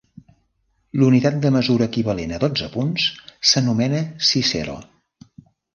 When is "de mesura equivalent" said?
1.43-2.35